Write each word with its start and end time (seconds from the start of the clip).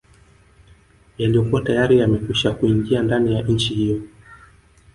Yaliyokuwa 1.17 1.61
tayari 1.61 1.99
yamekwisha 1.99 2.51
kuingia 2.51 3.03
ndani 3.03 3.33
ya 3.35 3.41
nchi 3.41 3.73
hiyo 3.73 4.01